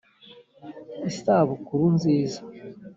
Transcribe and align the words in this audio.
isabukuru 1.09 1.83
nziza. 1.95 2.39